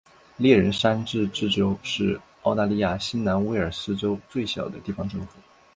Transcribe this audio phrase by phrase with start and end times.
[0.37, 5.37] 猎人山自治市是澳大利亚新南威尔斯州最小的地方政府。